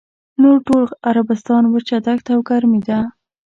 نور 0.41 0.57
ټول 0.67 0.83
عربستان 1.09 1.63
وچه 1.67 1.97
دښته 2.05 2.31
او 2.35 2.41
ګرمي 2.49 2.81
ده. 2.87 2.99